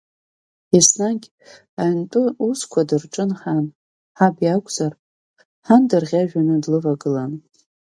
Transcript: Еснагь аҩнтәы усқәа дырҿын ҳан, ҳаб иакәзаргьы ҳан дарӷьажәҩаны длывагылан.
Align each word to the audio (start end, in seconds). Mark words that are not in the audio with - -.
Еснагь 0.77 1.27
аҩнтәы 1.81 2.23
усқәа 2.47 2.81
дырҿын 2.89 3.31
ҳан, 3.39 3.65
ҳаб 4.17 4.35
иакәзаргьы 4.41 5.03
ҳан 5.65 5.83
дарӷьажәҩаны 5.89 6.55
длывагылан. 6.63 7.31